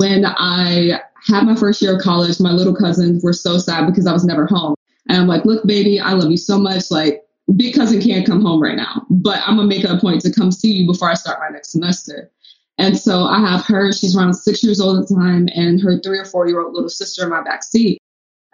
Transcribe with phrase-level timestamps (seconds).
[0.00, 4.06] when I had my first year of college, my little cousins were so sad because
[4.06, 4.74] I was never home.
[5.10, 6.90] And I'm like, look, baby, I love you so much.
[6.90, 7.22] Like,
[7.54, 10.50] big cousin can't come home right now, but I'm gonna make a point to come
[10.52, 12.30] see you before I start my next semester.
[12.78, 16.00] And so I have her, she's around six years old at the time, and her
[16.00, 18.00] three or four year old little sister in my back seat.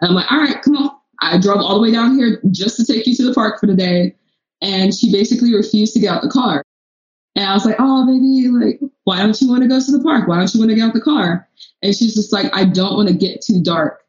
[0.01, 0.91] And I'm like, all right, come on.
[1.21, 3.67] I drove all the way down here just to take you to the park for
[3.67, 4.15] the day.
[4.61, 6.61] And she basically refused to get out of the car.
[7.37, 10.01] And I was like, oh, baby, like, why don't you want to go to the
[10.01, 10.27] park?
[10.27, 11.47] Why don't you want to get out the car?
[11.83, 14.01] And she's just like, I don't want to get too dark.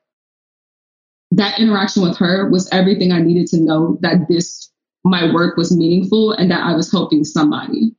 [1.33, 4.71] That interaction with her was everything I needed to know that this,
[5.05, 7.95] my work was meaningful and that I was helping somebody.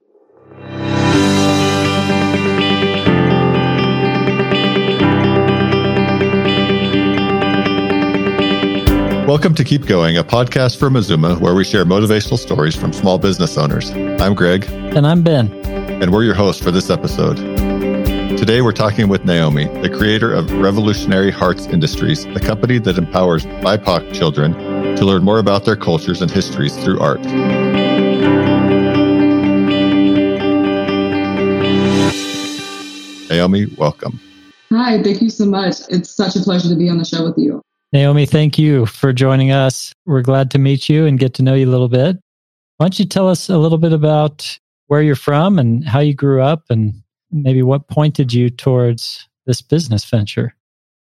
[9.29, 13.19] Welcome to Keep Going, a podcast for Mazuma where we share motivational stories from small
[13.19, 13.91] business owners.
[13.91, 14.65] I'm Greg.
[14.71, 15.51] And I'm Ben.
[16.01, 17.35] And we're your hosts for this episode.
[18.39, 23.45] Today we're talking with Naomi, the creator of Revolutionary Hearts Industries, a company that empowers
[23.45, 24.53] BIPOC children
[24.95, 27.21] to learn more about their cultures and histories through art.
[33.29, 34.19] Naomi, welcome.
[34.71, 35.75] Hi, thank you so much.
[35.89, 37.63] It's such a pleasure to be on the show with you.
[37.91, 39.93] Naomi, thank you for joining us.
[40.05, 42.17] We're glad to meet you and get to know you a little bit.
[42.77, 46.13] Why don't you tell us a little bit about where you're from and how you
[46.13, 46.93] grew up and
[47.31, 50.55] maybe what pointed you towards this business venture?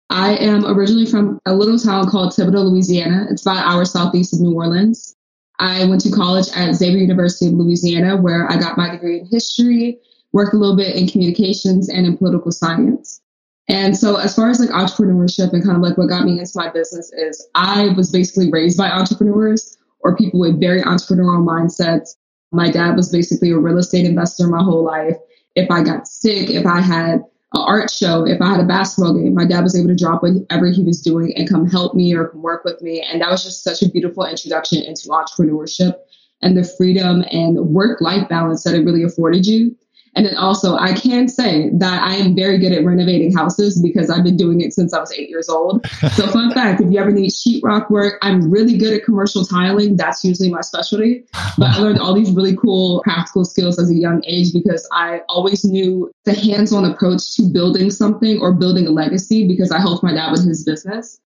[0.08, 3.26] I am originally from a little town called Thibodaux, Louisiana.
[3.30, 5.14] It's about an hour southeast of New Orleans.
[5.58, 9.26] I went to college at Xavier University of Louisiana, where I got my degree in
[9.26, 9.98] history,
[10.32, 13.20] worked a little bit in communications and in political science.
[13.68, 16.52] And so, as far as like entrepreneurship and kind of like what got me into
[16.54, 22.16] my business is I was basically raised by entrepreneurs or people with very entrepreneurial mindsets.
[22.50, 25.16] My dad was basically a real estate investor my whole life.
[25.54, 27.16] If I got sick, if I had
[27.52, 30.22] an art show, if I had a basketball game, my dad was able to drop
[30.22, 33.02] whatever he was doing and come help me or come work with me.
[33.02, 35.94] And that was just such a beautiful introduction into entrepreneurship
[36.40, 39.76] and the freedom and work life balance that it really afforded you.
[40.14, 44.10] And then also, I can say that I am very good at renovating houses because
[44.10, 45.84] I've been doing it since I was eight years old.
[46.18, 49.96] So, fun fact if you ever need sheetrock work, I'm really good at commercial tiling.
[49.96, 51.24] That's usually my specialty.
[51.56, 55.20] But I learned all these really cool practical skills as a young age because I
[55.28, 59.78] always knew the hands on approach to building something or building a legacy because I
[59.78, 61.20] helped my dad with his business.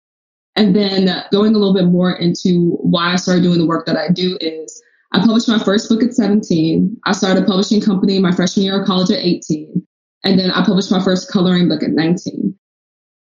[0.57, 3.97] And then going a little bit more into why I started doing the work that
[3.97, 7.01] I do is I published my first book at 17.
[7.05, 9.87] I started a publishing company my freshman year of college at 18.
[10.23, 12.55] And then I published my first coloring book at 19.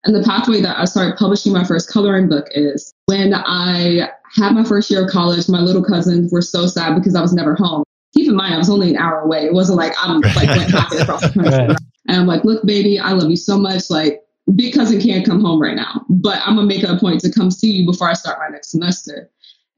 [0.06, 4.54] And the pathway that I started publishing my first coloring book is when I had
[4.54, 7.56] my first year of college, my little cousins were so sad because I was never
[7.56, 7.84] home.
[8.16, 9.46] Keep in mind, I was only an hour away.
[9.46, 11.52] It wasn't like I'm like went halfway across the country.
[11.52, 11.78] Right.
[12.08, 13.90] And I'm like, look, baby, I love you so much.
[13.90, 14.22] Like,
[14.56, 17.32] big cousin can't come home right now, but I'm gonna make it a point to
[17.32, 19.30] come see you before I start my next semester.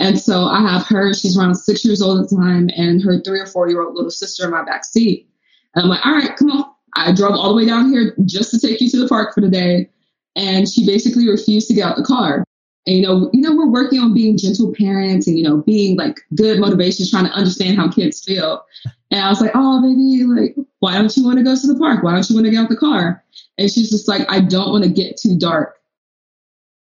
[0.01, 3.21] And so I have her, she's around six years old at the time, and her
[3.21, 5.29] three or four year old little sister in my back seat.
[5.75, 6.65] And I'm like, all right, come on.
[6.95, 9.41] I drove all the way down here just to take you to the park for
[9.41, 9.91] the day.
[10.35, 12.43] And she basically refused to get out the car.
[12.87, 15.95] And you know, you know, we're working on being gentle parents and you know, being
[15.97, 18.65] like good motivation, trying to understand how kids feel.
[19.11, 21.77] And I was like, oh baby, like, why don't you want to go to the
[21.77, 22.03] park?
[22.03, 23.23] Why don't you want to get out the car?
[23.59, 25.77] And she's just like, I don't want to get too dark.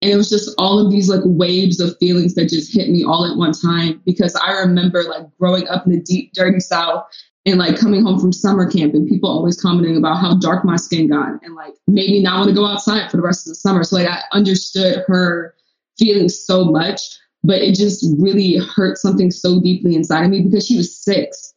[0.02, 3.02] And it was just all of these like waves of feelings that just hit me
[3.02, 7.06] all at one time because I remember like growing up in the deep, dirty South
[7.46, 10.76] and like coming home from summer camp and people always commenting about how dark my
[10.76, 13.52] skin got and like made me not want to go outside for the rest of
[13.52, 13.84] the summer.
[13.84, 15.54] So like I understood her
[15.98, 17.00] feelings so much,
[17.42, 21.54] but it just really hurt something so deeply inside of me because she was six.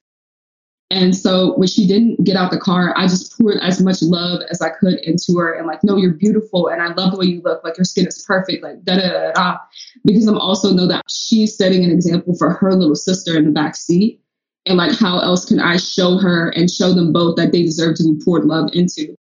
[0.91, 4.41] And so when she didn't get out the car, I just poured as much love
[4.49, 7.27] as I could into her and like, no, you're beautiful and I love the way
[7.27, 7.63] you look.
[7.63, 9.57] Like your skin is perfect, like da da da da.
[10.03, 13.51] Because I'm also know that she's setting an example for her little sister in the
[13.51, 14.19] back seat.
[14.65, 17.95] And like, how else can I show her and show them both that they deserve
[17.97, 19.15] to be poured love into?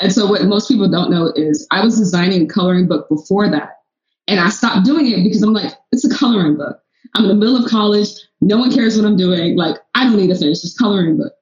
[0.00, 3.50] And so what most people don't know is I was designing a coloring book before
[3.50, 3.80] that.
[4.28, 6.80] And I stopped doing it because I'm like, it's a coloring book.
[7.14, 8.08] I'm in the middle of college.
[8.40, 9.56] No one cares what I'm doing.
[9.56, 11.32] Like, I don't need to finish this coloring book.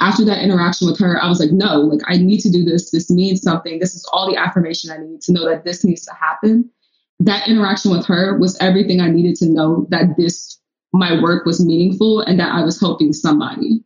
[0.00, 2.90] After that interaction with her, I was like, no, like, I need to do this.
[2.90, 3.78] This means something.
[3.78, 6.70] This is all the affirmation I need to know that this needs to happen.
[7.18, 10.58] That interaction with her was everything I needed to know that this,
[10.94, 13.84] my work was meaningful and that I was helping somebody.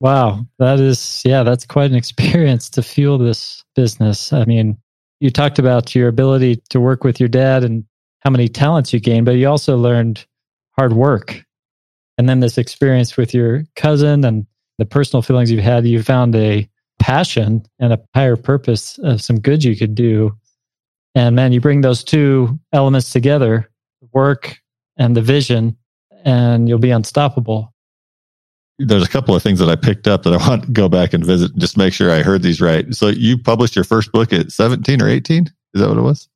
[0.00, 0.44] Wow.
[0.58, 4.30] That is, yeah, that's quite an experience to fuel this business.
[4.30, 4.76] I mean,
[5.20, 7.84] you talked about your ability to work with your dad and
[8.24, 10.24] how many talents you gained, but you also learned
[10.76, 11.44] hard work.
[12.16, 14.46] And then this experience with your cousin and
[14.78, 16.68] the personal feelings you've had, you found a
[16.98, 20.36] passion and a higher purpose of some good you could do.
[21.14, 23.70] And man, you bring those two elements together,
[24.12, 24.58] work
[24.96, 25.76] and the vision,
[26.24, 27.72] and you'll be unstoppable.
[28.78, 31.12] There's a couple of things that I picked up that I want to go back
[31.12, 32.92] and visit, just make sure I heard these right.
[32.94, 35.46] So you published your first book at 17 or 18?
[35.46, 36.28] Is that what it was?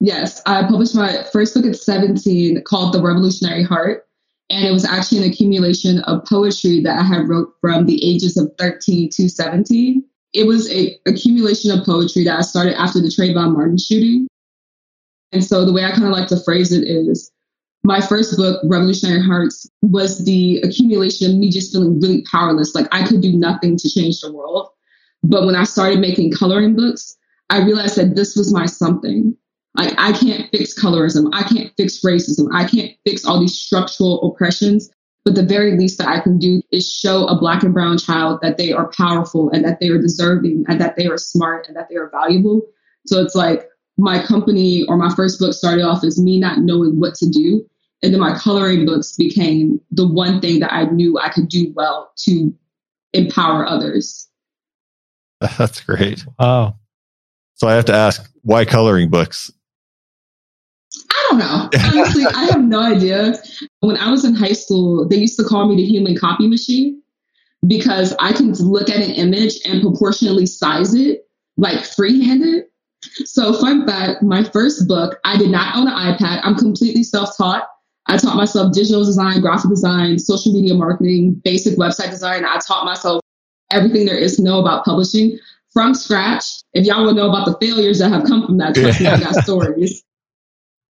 [0.00, 4.02] Yes, I published my first book at 17 called The Revolutionary Heart.
[4.48, 8.36] And it was actually an accumulation of poetry that I had wrote from the ages
[8.36, 10.04] of 13 to 17.
[10.34, 14.28] It was a accumulation of poetry that I started after the Trayvon Martin shooting.
[15.32, 17.32] And so the way I kind of like to phrase it is
[17.82, 22.74] my first book, Revolutionary Hearts, was the accumulation of me just feeling really powerless.
[22.74, 24.68] Like I could do nothing to change the world.
[25.22, 27.16] But when I started making coloring books,
[27.50, 29.36] I realized that this was my something.
[29.76, 31.28] Like I can't fix colorism.
[31.32, 32.48] I can't fix racism.
[32.52, 34.90] I can't fix all these structural oppressions.
[35.24, 38.38] But the very least that I can do is show a black and brown child
[38.42, 41.76] that they are powerful and that they are deserving and that they are smart and
[41.76, 42.62] that they are valuable.
[43.06, 43.68] So it's like
[43.98, 47.66] my company or my first book started off as me not knowing what to do.
[48.02, 51.72] And then my coloring books became the one thing that I knew I could do
[51.74, 52.54] well to
[53.12, 54.28] empower others.
[55.58, 56.24] That's great.
[56.38, 56.76] Wow.
[57.54, 59.50] So I have to ask, why coloring books?
[61.10, 61.70] I don't know.
[62.00, 63.34] Honestly, I have no idea.
[63.80, 67.02] When I was in high school, they used to call me the human copy machine
[67.66, 72.64] because I can look at an image and proportionally size it, like freehanded.
[73.24, 76.40] So, fun fact my first book, I did not own an iPad.
[76.42, 77.68] I'm completely self taught.
[78.08, 82.44] I taught myself digital design, graphic design, social media marketing, basic website design.
[82.44, 83.20] I taught myself
[83.72, 85.38] everything there is to know about publishing
[85.72, 86.44] from scratch.
[86.72, 89.06] If y'all want to know about the failures that have come from that, trust me,
[89.06, 90.04] I got stories.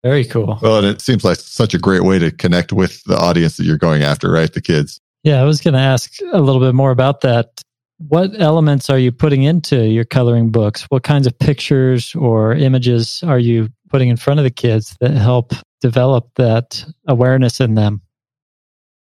[0.04, 0.58] Very cool.
[0.60, 3.64] Well, and it seems like such a great way to connect with the audience that
[3.64, 4.52] you're going after, right?
[4.52, 5.00] The kids.
[5.22, 7.62] Yeah, I was going to ask a little bit more about that.
[8.08, 10.82] What elements are you putting into your coloring books?
[10.90, 15.12] What kinds of pictures or images are you putting in front of the kids that
[15.12, 18.02] help develop that awareness in them?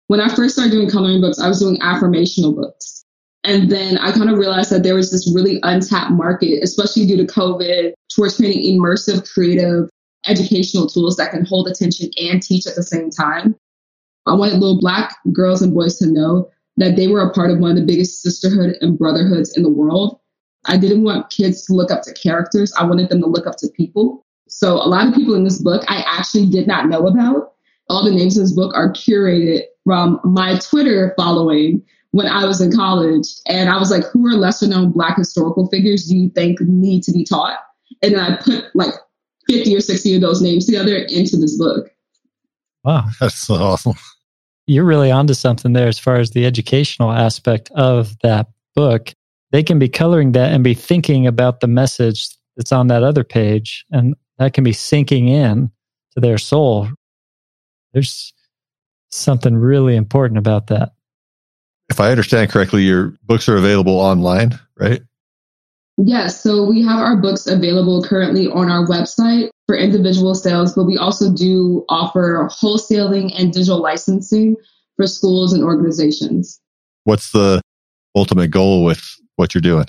[0.06, 3.04] When I first started doing coloring books, I was doing affirmational books.
[3.44, 7.18] And then I kind of realized that there was this really untapped market, especially due
[7.18, 9.90] to COVID, towards creating immersive, creative
[10.26, 13.54] educational tools that can hold attention and teach at the same time.
[14.26, 17.58] I wanted little black girls and boys to know that they were a part of
[17.58, 20.18] one of the biggest sisterhood and brotherhoods in the world.
[20.66, 22.72] I didn't want kids to look up to characters.
[22.78, 24.26] I wanted them to look up to people.
[24.48, 27.52] So a lot of people in this book I actually did not know about.
[27.88, 32.60] All the names in this book are curated from my Twitter following when I was
[32.60, 33.28] in college.
[33.46, 37.02] And I was like, who are lesser known black historical figures do you think need
[37.04, 37.58] to be taught?
[38.02, 38.94] And then I put like
[39.48, 41.90] 50 or 60 of those names together into this book.
[42.84, 43.08] Wow.
[43.20, 43.94] That's so awesome.
[44.66, 49.12] You're really onto something there as far as the educational aspect of that book.
[49.52, 53.22] They can be coloring that and be thinking about the message that's on that other
[53.22, 55.70] page, and that can be sinking in
[56.14, 56.88] to their soul.
[57.92, 58.32] There's
[59.10, 60.92] something really important about that.
[61.88, 65.00] If I understand correctly, your books are available online, right?
[65.98, 70.84] Yes, so we have our books available currently on our website for individual sales, but
[70.84, 74.56] we also do offer wholesaling and digital licensing
[74.96, 76.60] for schools and organizations.
[77.04, 77.62] What's the
[78.14, 79.02] ultimate goal with
[79.36, 79.86] what you're doing?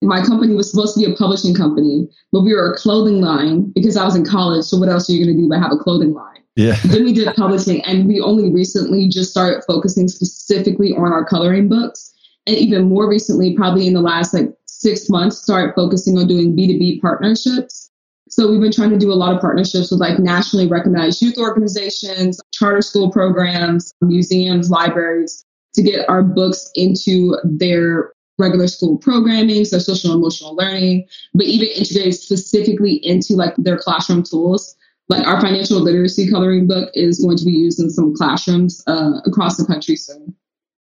[0.00, 3.70] My company was supposed to be a publishing company, but we were a clothing line
[3.74, 4.64] because I was in college.
[4.64, 6.32] So what else are you going to do but have a clothing line?
[6.56, 6.76] Yeah.
[6.84, 11.68] then we did publishing, and we only recently just started focusing specifically on our coloring
[11.68, 12.11] books.
[12.46, 16.56] And even more recently, probably in the last like six months, start focusing on doing
[16.56, 17.90] B2B partnerships.
[18.28, 21.38] So we've been trying to do a lot of partnerships with like nationally recognized youth
[21.38, 25.44] organizations, charter school programs, museums, libraries
[25.74, 31.68] to get our books into their regular school programming, so social emotional learning, but even
[31.68, 34.74] integrated specifically into like their classroom tools.
[35.08, 39.20] Like our financial literacy coloring book is going to be used in some classrooms uh,
[39.26, 40.34] across the country soon.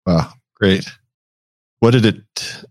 [0.06, 0.86] Wow, great.
[1.84, 2.64] What did it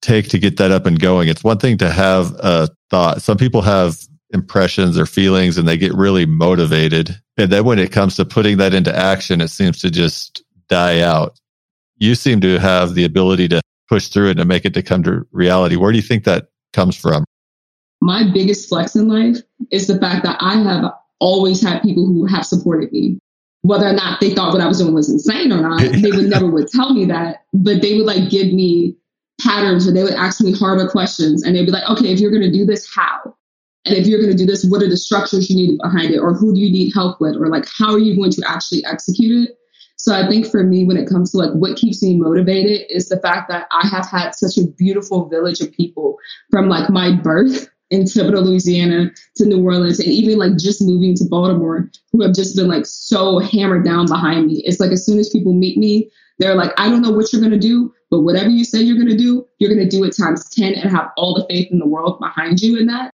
[0.00, 1.28] take to get that up and going?
[1.28, 3.20] It's one thing to have a thought.
[3.20, 3.98] Some people have
[4.30, 7.20] impressions or feelings and they get really motivated.
[7.36, 11.00] And then when it comes to putting that into action, it seems to just die
[11.00, 11.36] out.
[11.96, 15.02] You seem to have the ability to push through it and make it to come
[15.02, 15.74] to reality.
[15.74, 17.24] Where do you think that comes from?
[18.00, 19.38] My biggest flex in life
[19.72, 23.18] is the fact that I have always had people who have supported me.
[23.64, 26.28] Whether or not they thought what I was doing was insane or not, they would
[26.28, 28.94] never would tell me that, but they would like give me
[29.40, 32.30] patterns or they would ask me harder questions and they'd be like, okay, if you're
[32.30, 33.34] to do this, how?
[33.86, 36.18] And if you're to do this, what are the structures you need behind it?
[36.18, 37.36] Or who do you need help with?
[37.36, 39.56] Or like, how are you going to actually execute it?
[39.96, 43.08] So I think for me, when it comes to like what keeps me motivated is
[43.08, 46.18] the fact that I have had such a beautiful village of people
[46.50, 51.14] from like my birth in Thibodaux, Louisiana to New Orleans and even like just moving
[51.16, 54.62] to Baltimore who have just been like so hammered down behind me.
[54.64, 57.48] It's like as soon as people meet me, they're like, I don't know what you're
[57.48, 60.74] to do, but whatever you say you're to do, you're to do it times 10
[60.74, 63.10] and have all the faith in the world behind you in that.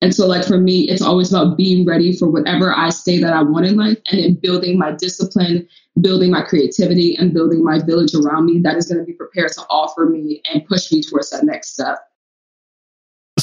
[0.00, 3.32] And so, like, for me, it's always about being ready for whatever I say that
[3.32, 5.66] I want in life and then building my discipline,
[6.00, 9.50] building my creativity, and building my village around me that is going to be prepared
[9.52, 11.98] to offer me and push me towards that next step.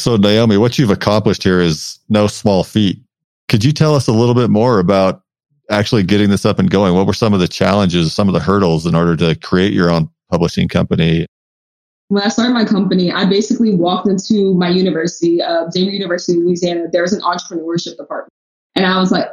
[0.06, 3.02] So, Naomi, what you've accomplished here is no small feat.
[3.50, 5.24] Could you tell us a little bit more about
[5.72, 6.94] actually getting this up and going?
[6.94, 9.90] What were some of the challenges, some of the hurdles in order to create your
[9.90, 11.26] own publishing company?
[12.10, 16.86] When I started my company, I basically walked into my university, uh, Xavier University, Louisiana.
[16.92, 18.32] There's an entrepreneurship department.
[18.76, 19.26] And I was like,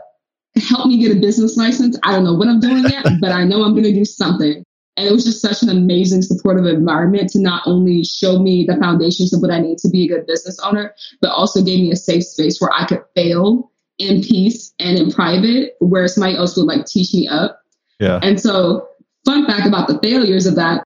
[0.56, 1.98] help me get a business license.
[2.02, 4.64] I don't know what I'm doing yet, but I know I'm going to do something.
[4.96, 8.76] And it was just such an amazing supportive environment to not only show me the
[8.76, 11.90] foundations of what I need to be a good business owner, but also gave me
[11.92, 16.56] a safe space where I could fail in peace and in private, where somebody else
[16.56, 17.62] would like teach me up.
[18.00, 18.20] Yeah.
[18.22, 18.88] And so,
[19.24, 20.84] fun fact about the failures of that,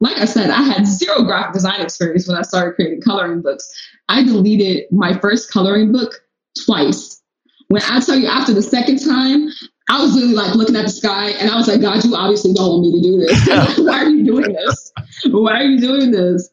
[0.00, 3.66] like I said, I had zero graphic design experience when I started creating coloring books.
[4.08, 6.12] I deleted my first coloring book
[6.64, 7.22] twice.
[7.68, 9.48] When I tell you after the second time,
[9.88, 12.52] I was really like looking at the sky and I was like, God, you obviously
[12.52, 13.78] don't want me to do this.
[13.78, 14.92] Why are you doing this?
[15.26, 16.50] Why are you doing this?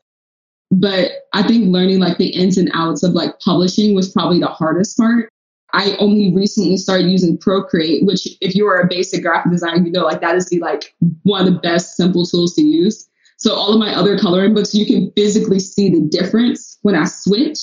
[0.69, 4.47] But I think learning like the ins and outs of like publishing was probably the
[4.47, 5.29] hardest part.
[5.73, 9.91] I only recently started using Procreate, which if you are a basic graphic designer, you
[9.91, 13.09] know like that is the like one of the best simple tools to use.
[13.37, 17.05] So all of my other coloring books, you can physically see the difference when I
[17.05, 17.59] switch.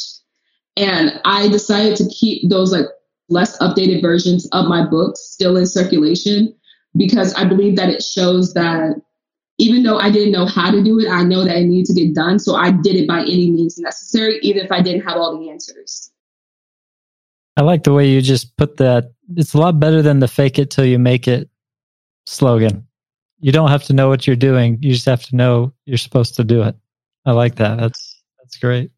[0.76, 2.86] And I decided to keep those like
[3.30, 6.54] less updated versions of my books still in circulation
[6.96, 9.00] because I believe that it shows that
[9.58, 11.94] even though I didn't know how to do it, I know that it needed to
[11.94, 12.38] get done.
[12.38, 15.50] So I did it by any means necessary, even if I didn't have all the
[15.50, 16.10] answers.
[17.56, 19.12] I like the way you just put that.
[19.36, 21.50] It's a lot better than the fake it till you make it
[22.26, 22.86] slogan.
[23.40, 24.78] You don't have to know what you're doing.
[24.80, 26.74] You just have to know you're supposed to do it.
[27.26, 27.78] I like that.
[27.78, 28.90] That's that's great.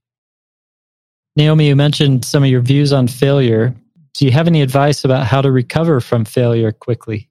[1.34, 3.74] Naomi, you mentioned some of your views on failure.
[4.14, 7.28] Do you have any advice about how to recover from failure quickly?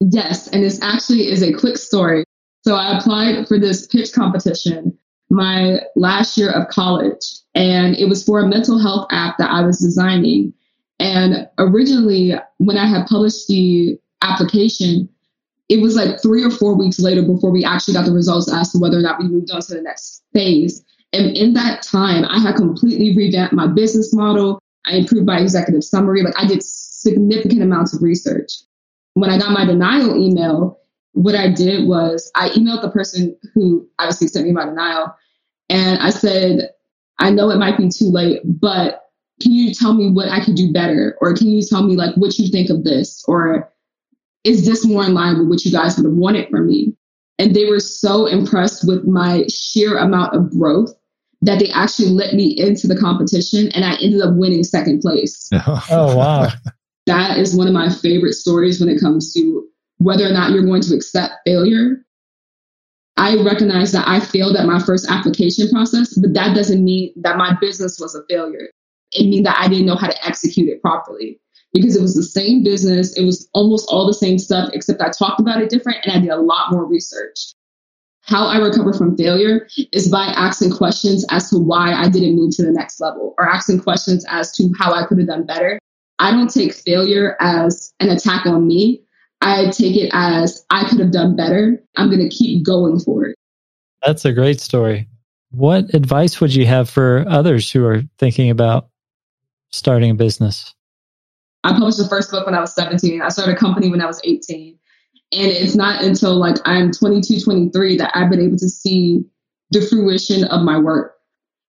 [0.00, 2.24] Yes, and this actually is a quick story.
[2.64, 4.96] So I applied for this pitch competition
[5.30, 7.22] my last year of college,
[7.54, 10.52] and it was for a mental health app that I was designing.
[10.98, 15.08] And originally, when I had published the application,
[15.68, 18.72] it was like three or four weeks later before we actually got the results as
[18.72, 20.82] to whether or not we moved on to the next phase.
[21.12, 24.60] And in that time, I had completely revamped my business model.
[24.88, 26.22] I improved my executive summary.
[26.22, 28.52] Like I did significant amounts of research.
[29.14, 30.80] When I got my denial email,
[31.12, 35.14] what I did was I emailed the person who obviously sent me my denial.
[35.68, 36.70] And I said,
[37.18, 39.02] I know it might be too late, but
[39.42, 41.16] can you tell me what I could do better?
[41.20, 43.24] Or can you tell me like what you think of this?
[43.28, 43.70] Or
[44.44, 46.94] is this more in line with what you guys would have wanted from me?
[47.38, 50.92] And they were so impressed with my sheer amount of growth
[51.42, 55.48] that they actually let me into the competition and I ended up winning second place.
[55.66, 56.48] Oh, oh, wow.
[57.06, 59.66] that is one of my favorite stories when it comes to
[59.98, 62.04] whether or not you're going to accept failure.
[63.16, 67.36] I recognize that I failed at my first application process, but that doesn't mean that
[67.36, 68.68] my business was a failure.
[69.12, 71.40] It means that I didn't know how to execute it properly
[71.72, 73.16] because it was the same business.
[73.16, 76.20] It was almost all the same stuff, except I talked about it different and I
[76.20, 77.54] did a lot more research.
[78.28, 82.54] How I recover from failure is by asking questions as to why I didn't move
[82.56, 85.78] to the next level or asking questions as to how I could have done better.
[86.18, 89.02] I don't take failure as an attack on me.
[89.40, 91.82] I take it as I could have done better.
[91.96, 93.36] I'm going to keep going for it.
[94.04, 95.08] That's a great story.
[95.50, 98.88] What advice would you have for others who are thinking about
[99.70, 100.74] starting a business?
[101.64, 103.22] I published the first book when I was 17.
[103.22, 104.78] I started a company when I was 18.
[105.32, 109.24] And it's not until like I'm 22, 23 that I've been able to see
[109.70, 111.14] the fruition of my work.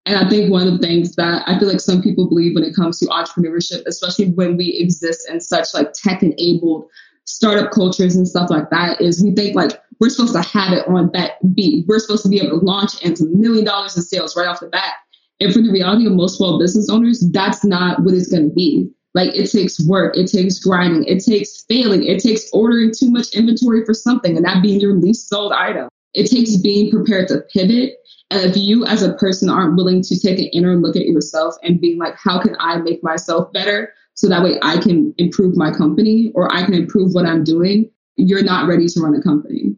[0.05, 2.63] And I think one of the things that I feel like some people believe when
[2.63, 6.87] it comes to entrepreneurship, especially when we exist in such like tech enabled
[7.25, 10.87] startup cultures and stuff like that, is we think like we're supposed to have it
[10.87, 11.85] on that beat.
[11.87, 14.67] We're supposed to be able to launch into million dollars in sales right off the
[14.67, 14.93] bat.
[15.41, 18.55] And for the reality of most small business owners, that's not what it's going to
[18.55, 18.89] be.
[19.15, 23.33] Like it takes work, it takes grinding, it takes failing, it takes ordering too much
[23.33, 25.89] inventory for something and that being your least sold item.
[26.13, 27.95] It takes being prepared to pivot.
[28.31, 31.55] And if you as a person aren't willing to take an inner look at yourself
[31.63, 33.93] and being like, how can I make myself better?
[34.13, 37.89] So that way I can improve my company or I can improve what I'm doing.
[38.17, 39.75] you're not ready to run a company.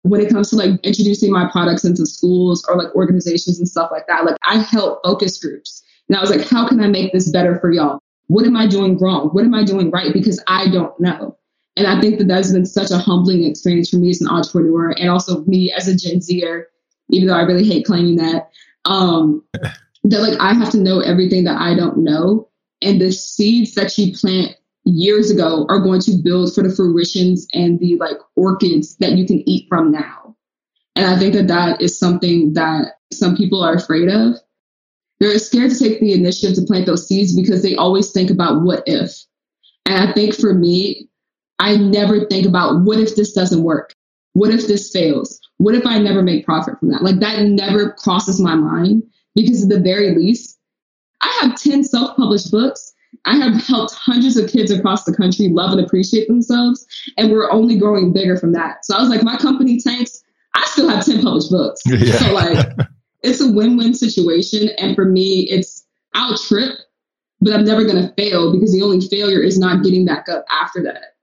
[0.00, 3.90] When it comes to like introducing my products into schools or like organizations and stuff
[3.92, 5.82] like that, like I help focus groups.
[6.08, 8.01] And I was like, how can I make this better for y'all?
[8.32, 9.28] What am I doing wrong?
[9.28, 10.10] What am I doing right?
[10.12, 11.36] Because I don't know.
[11.76, 14.90] And I think that that's been such a humbling experience for me as an entrepreneur
[14.92, 16.68] and also me as a Gen Zer,
[17.10, 18.50] even though I really hate claiming that.
[18.86, 22.48] Um, that like I have to know everything that I don't know.
[22.80, 27.46] And the seeds that you plant years ago are going to build for the fruitions
[27.52, 30.34] and the like orchids that you can eat from now.
[30.96, 34.36] And I think that that is something that some people are afraid of.
[35.20, 38.62] They're scared to take the initiative to plant those seeds because they always think about
[38.62, 39.12] what if.
[39.86, 41.08] And I think for me,
[41.58, 43.94] I never think about what if this doesn't work?
[44.32, 45.38] What if this fails?
[45.58, 47.02] What if I never make profit from that?
[47.02, 49.04] Like that never crosses my mind
[49.34, 50.58] because at the very least,
[51.20, 52.92] I have 10 self published books.
[53.24, 56.84] I have helped hundreds of kids across the country love and appreciate themselves,
[57.16, 58.84] and we're only growing bigger from that.
[58.84, 60.22] So I was like, my company tanks,
[60.54, 61.82] I still have 10 published books.
[61.86, 62.16] Yeah.
[62.16, 62.68] So, like,
[63.22, 64.70] it's a win win situation.
[64.78, 66.78] And for me, it's I'll trip,
[67.40, 70.44] but I'm never going to fail because the only failure is not getting back up
[70.50, 71.16] after that.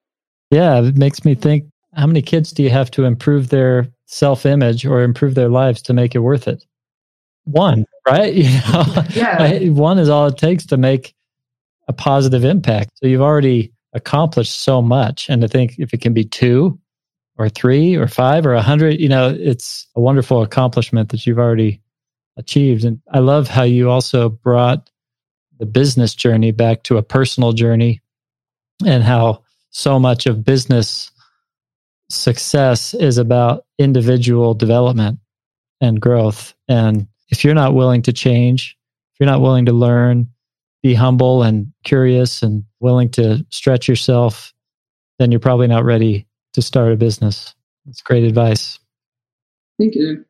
[0.52, 1.66] Yeah, it makes me think
[1.96, 5.82] how many kids do you have to improve their self image or improve their lives
[5.84, 6.64] to make it worth it?
[7.46, 8.34] One, right?
[8.36, 9.70] You know, yeah.
[9.70, 11.14] one is all it takes to make
[11.88, 12.92] a positive impact.
[12.96, 15.30] So you've already accomplished so much.
[15.30, 16.80] And I think if it can be two
[17.38, 21.40] or three or five or a hundred, you know, it's a wonderful accomplishment that you've
[21.40, 21.82] already
[22.40, 22.86] achieved.
[22.86, 24.90] And I love how you also brought
[25.60, 28.02] the business journey back to a personal journey
[28.86, 31.12] and how so much of business
[32.10, 35.20] success is about individual development
[35.82, 36.56] and growth.
[36.68, 38.78] And if you're not willing to change,
[39.14, 40.30] if you're not willing to learn,
[40.82, 44.54] be humble and curious and willing to stretch yourself,
[45.20, 47.54] then you're probably not ready to start a business.
[47.88, 48.80] It's great advice.
[49.78, 50.26] Thank you.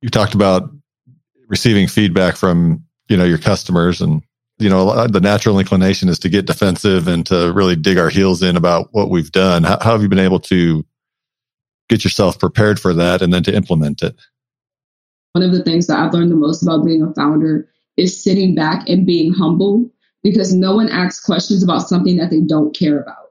[0.00, 0.70] You talked about
[1.48, 4.22] receiving feedback from, you know, your customers and
[4.58, 8.42] you know, the natural inclination is to get defensive and to really dig our heels
[8.42, 9.62] in about what we've done.
[9.62, 10.84] How, how have you been able to
[11.88, 14.16] get yourself prepared for that and then to implement it?
[15.32, 18.54] One of the things that I've learned the most about being a founder is sitting
[18.54, 19.88] back and being humble
[20.22, 23.30] because no one asks questions about something that they don't care about,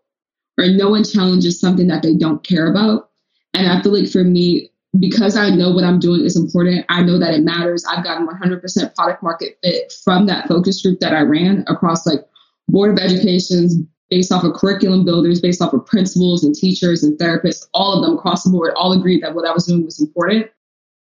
[0.58, 3.10] or no one challenges something that they don't care about.
[3.54, 7.02] And I feel like for me, because I know what I'm doing is important, I
[7.04, 7.86] know that it matters.
[7.86, 12.22] I've gotten 100% product market fit from that focus group that I ran across like
[12.68, 13.76] board of educations,
[14.10, 18.06] based off of curriculum builders, based off of principals and teachers and therapists, all of
[18.06, 20.48] them across the board all agreed that what I was doing was important.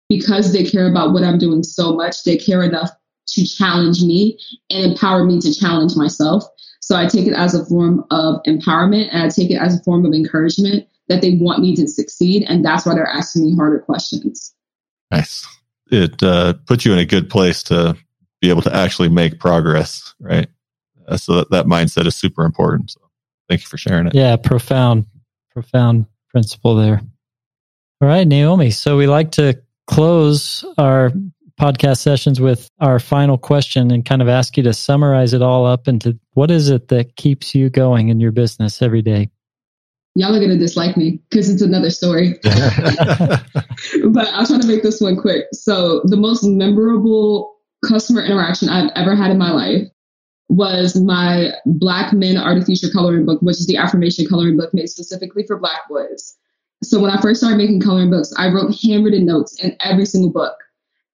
[0.09, 2.89] Because they care about what I'm doing so much, they care enough
[3.27, 4.37] to challenge me
[4.69, 6.43] and empower me to challenge myself.
[6.81, 9.83] So I take it as a form of empowerment and I take it as a
[9.83, 12.45] form of encouragement that they want me to succeed.
[12.47, 14.53] And that's why they're asking me harder questions.
[15.11, 15.45] Nice.
[15.91, 17.95] It uh, puts you in a good place to
[18.41, 20.47] be able to actually make progress, right?
[21.07, 22.91] Uh, so that, that mindset is super important.
[22.91, 23.01] So
[23.49, 24.15] thank you for sharing it.
[24.15, 25.05] Yeah, profound,
[25.51, 27.01] profound principle there.
[28.01, 28.71] All right, Naomi.
[28.71, 31.11] So we like to close our
[31.59, 35.65] podcast sessions with our final question and kind of ask you to summarize it all
[35.65, 39.29] up into what is it that keeps you going in your business every day?
[40.15, 42.39] Y'all are going to dislike me because it's another story.
[42.43, 45.45] but I'll try to make this one quick.
[45.51, 49.87] So, the most memorable customer interaction I've ever had in my life
[50.49, 54.73] was my Black Men Art of Future coloring book, which is the affirmation coloring book
[54.73, 56.35] made specifically for Black boys.
[56.83, 60.31] So, when I first started making coloring books, I wrote handwritten notes in every single
[60.31, 60.55] book.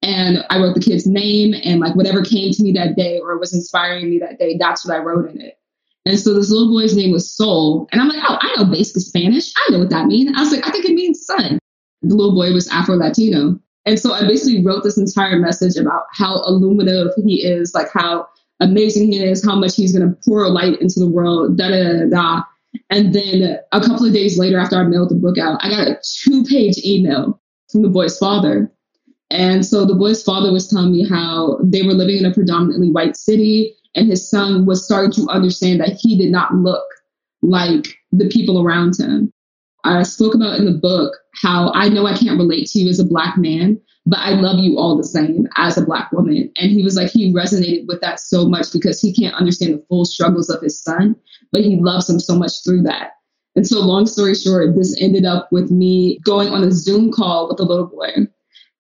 [0.02, 3.38] And I wrote the kid's name and like whatever came to me that day or
[3.38, 5.59] was inspiring me that day, that's what I wrote in it.
[6.06, 7.88] And so this little boy's name was Sol.
[7.92, 9.52] And I'm like, oh, I know basic Spanish.
[9.56, 10.32] I know what that means.
[10.36, 11.60] I was like, I think it means sun.
[12.02, 13.60] The little boy was Afro Latino.
[13.86, 18.28] And so I basically wrote this entire message about how illuminative he is, like how
[18.60, 21.84] amazing he is, how much he's going to pour light into the world, da da
[21.84, 22.44] da da.
[22.90, 25.88] And then a couple of days later, after I mailed the book out, I got
[25.88, 28.72] a two page email from the boy's father.
[29.32, 32.90] And so the boy's father was telling me how they were living in a predominantly
[32.90, 36.84] white city and his son was starting to understand that he did not look
[37.42, 39.32] like the people around him.
[39.84, 43.00] I spoke about in the book how I know I can't relate to you as
[43.00, 46.52] a black man, but I love you all the same as a black woman.
[46.58, 49.86] And he was like, he resonated with that so much because he can't understand the
[49.88, 51.16] full struggles of his son,
[51.52, 53.12] but he loves him so much through that.
[53.56, 57.50] And so, long story short, this ended up with me going on a Zoom call
[57.50, 58.28] with a little boy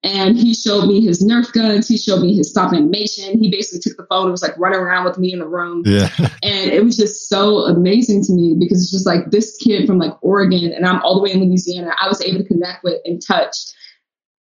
[0.01, 1.87] And he showed me his Nerf guns.
[1.87, 3.37] He showed me his stop animation.
[3.37, 5.83] He basically took the phone and was like running around with me in the room.
[5.85, 6.09] Yeah.
[6.41, 9.99] And it was just so amazing to me because it's just like this kid from
[9.99, 13.01] like Oregon and I'm all the way in Louisiana, I was able to connect with
[13.03, 13.55] and touch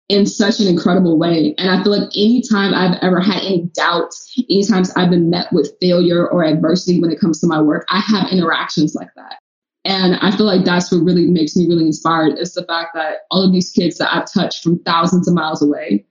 [0.09, 1.53] in such an incredible way.
[1.57, 5.73] And I feel like anytime I've ever had any doubts, anytime I've been met with
[5.79, 9.37] failure or adversity when it comes to my work, I have interactions like that.
[9.85, 13.19] And I feel like that's what really makes me really inspired is the fact that
[13.31, 16.05] all of these kids that I've touched from thousands of miles away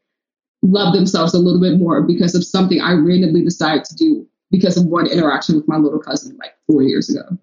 [0.62, 4.76] love themselves a little bit more because of something I randomly decided to do because
[4.76, 7.38] of one interaction with my little cousin like four years ago.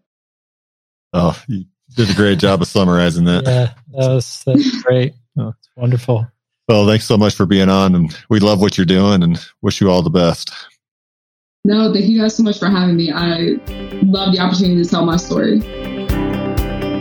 [1.14, 1.66] Oh, you
[1.96, 3.46] did a great job of summarizing that.
[3.46, 5.16] Yeah, that was that's great.
[5.38, 6.28] Oh, it's wonderful.
[6.68, 9.82] Well, thanks so much for being on, and we love what you're doing, and wish
[9.82, 10.52] you all the best.
[11.66, 13.12] No, thank you guys so much for having me.
[13.12, 13.58] I
[14.04, 15.62] love the opportunity to tell my story.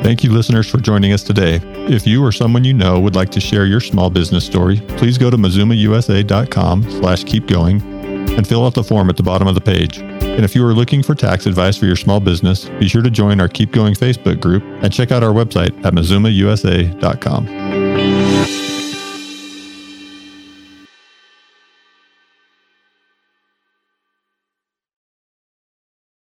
[0.03, 1.61] Thank you, listeners, for joining us today.
[1.89, 5.19] If you or someone you know would like to share your small business story, please
[5.19, 7.83] go to mazumausa.com slash keep going
[8.39, 9.99] and fill out the form at the bottom of the page.
[9.99, 13.11] And if you are looking for tax advice for your small business, be sure to
[13.11, 17.49] join our Keep Going Facebook group and check out our website at mazumausa.com.